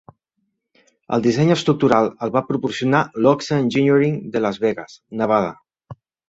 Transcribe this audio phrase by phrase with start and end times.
[1.17, 5.55] El disseny estructural el va proporcionar Lochsa Engineering de Las Vegas, Nevada.